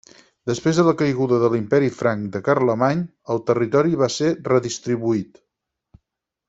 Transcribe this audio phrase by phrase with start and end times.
[0.51, 3.05] Després de la caiguda de l'imperi franc de Carlemany
[3.35, 5.43] el territori va ser redistribuït.